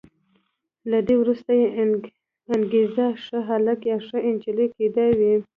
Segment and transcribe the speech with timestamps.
[0.91, 1.67] له دې وروسته یې
[2.53, 5.35] انګېزه ښه هلک یا ښه انجلۍ کېدل وي.